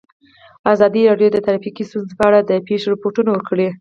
ازادي 0.73 1.01
راډیو 1.09 1.29
د 1.33 1.37
ټرافیکي 1.45 1.83
ستونزې 1.89 2.13
په 2.17 2.23
اړه 2.29 2.39
د 2.49 2.51
پېښو 2.67 2.87
رپوټونه 2.93 3.29
ورکړي. 3.31 3.67